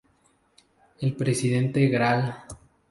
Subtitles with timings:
[0.99, 2.35] El presidente Gral.